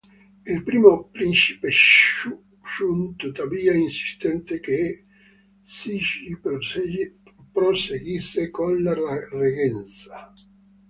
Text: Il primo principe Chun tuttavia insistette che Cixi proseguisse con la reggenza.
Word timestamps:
Il 0.53 0.63
primo 0.63 1.09
principe 1.11 1.69
Chun 1.71 3.13
tuttavia 3.15 3.73
insistette 3.75 4.59
che 4.59 5.05
Cixi 5.63 6.39
proseguisse 7.51 8.49
con 8.49 8.81
la 8.81 8.95
reggenza. 8.95 10.33